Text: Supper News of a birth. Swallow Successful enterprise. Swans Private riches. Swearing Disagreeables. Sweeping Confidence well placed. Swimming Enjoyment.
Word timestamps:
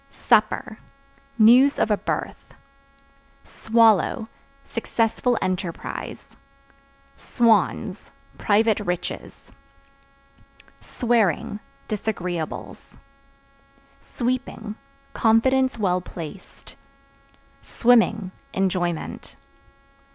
Supper 0.09 0.79
News 1.37 1.77
of 1.77 1.91
a 1.91 1.95
birth. 1.97 2.55
Swallow 3.43 4.25
Successful 4.65 5.37
enterprise. 5.43 6.35
Swans 7.15 8.09
Private 8.35 8.79
riches. 8.79 9.51
Swearing 10.81 11.59
Disagreeables. 11.87 12.97
Sweeping 14.11 14.73
Confidence 15.13 15.77
well 15.77 16.01
placed. 16.01 16.75
Swimming 17.61 18.31
Enjoyment. 18.55 19.35